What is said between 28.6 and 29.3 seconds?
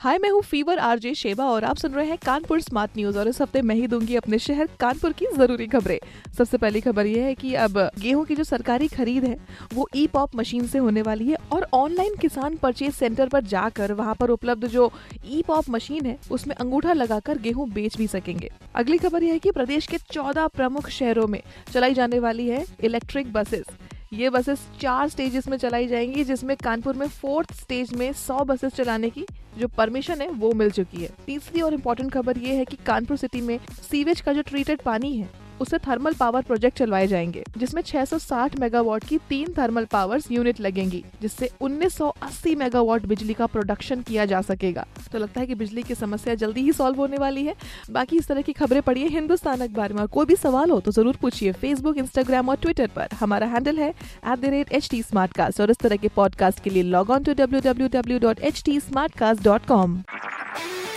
चलाने की